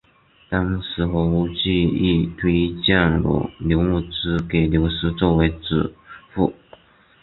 [0.49, 5.91] 当时何无忌亦推荐了刘穆之给刘裕作为主
[6.33, 6.55] 簿。